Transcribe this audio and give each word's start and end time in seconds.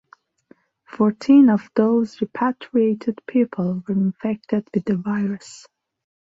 Fourteen 0.83 1.47
of 1.51 1.69
those 1.75 2.21
repatriated 2.21 3.21
people 3.27 3.83
were 3.87 3.93
infected 3.93 4.67
with 4.73 4.85
the 4.85 4.95
virus. 4.97 5.67